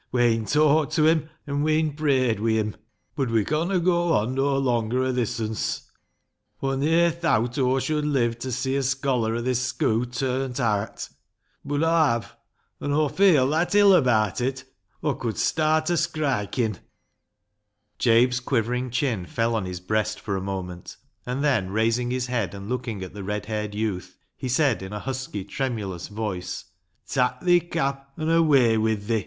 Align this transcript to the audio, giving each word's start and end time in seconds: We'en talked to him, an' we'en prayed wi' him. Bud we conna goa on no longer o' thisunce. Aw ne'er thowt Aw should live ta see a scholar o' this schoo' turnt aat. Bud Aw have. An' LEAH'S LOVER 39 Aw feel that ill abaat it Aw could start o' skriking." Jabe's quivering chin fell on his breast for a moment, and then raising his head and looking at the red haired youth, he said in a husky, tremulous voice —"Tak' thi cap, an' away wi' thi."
We'en 0.11 0.45
talked 0.45 0.93
to 0.93 1.05
him, 1.05 1.29
an' 1.45 1.61
we'en 1.61 1.93
prayed 1.93 2.39
wi' 2.39 2.53
him. 2.53 2.75
Bud 3.15 3.29
we 3.29 3.45
conna 3.45 3.77
goa 3.79 4.23
on 4.23 4.33
no 4.33 4.57
longer 4.57 5.03
o' 5.03 5.13
thisunce. 5.13 5.91
Aw 6.63 6.73
ne'er 6.73 7.11
thowt 7.11 7.59
Aw 7.59 7.77
should 7.77 8.05
live 8.05 8.39
ta 8.39 8.49
see 8.49 8.75
a 8.75 8.81
scholar 8.81 9.35
o' 9.35 9.41
this 9.43 9.63
schoo' 9.71 10.07
turnt 10.11 10.59
aat. 10.59 11.07
Bud 11.63 11.83
Aw 11.83 12.13
have. 12.13 12.35
An' 12.79 12.89
LEAH'S 12.95 12.97
LOVER 12.97 13.09
39 13.09 13.09
Aw 13.09 13.09
feel 13.35 13.47
that 13.49 13.75
ill 13.75 13.91
abaat 13.93 14.41
it 14.41 14.63
Aw 15.03 15.13
could 15.13 15.37
start 15.37 15.91
o' 15.91 15.93
skriking." 15.95 16.79
Jabe's 17.99 18.39
quivering 18.39 18.89
chin 18.89 19.27
fell 19.27 19.53
on 19.53 19.65
his 19.65 19.79
breast 19.79 20.19
for 20.19 20.35
a 20.35 20.41
moment, 20.41 20.97
and 21.27 21.43
then 21.43 21.69
raising 21.69 22.09
his 22.09 22.25
head 22.25 22.55
and 22.55 22.67
looking 22.67 23.03
at 23.03 23.13
the 23.13 23.23
red 23.23 23.45
haired 23.45 23.75
youth, 23.75 24.17
he 24.35 24.49
said 24.49 24.81
in 24.81 24.93
a 24.93 24.99
husky, 24.99 25.43
tremulous 25.45 26.07
voice 26.07 26.65
—"Tak' 27.07 27.43
thi 27.43 27.59
cap, 27.59 28.13
an' 28.17 28.31
away 28.31 28.79
wi' 28.79 28.95
thi." 28.95 29.19